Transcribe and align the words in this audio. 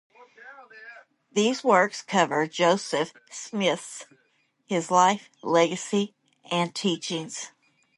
These 1.31 1.63
works 1.63 2.01
cover 2.01 2.47
Joseph 2.47 3.13
Smith's 3.29 4.07
his 4.65 4.89
life, 4.89 5.29
legacy, 5.43 6.15
and 6.49 6.73
teachings. 6.73 7.51